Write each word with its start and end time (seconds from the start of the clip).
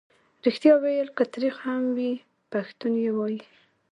ریښتیا 0.45 0.73
ویل 0.83 1.07
که 1.17 1.23
تریخ 1.33 1.55
هم 1.67 1.81
وي 1.95 2.11
پښتون 2.51 2.93
یې 3.03 3.11
وايي. 3.17 3.39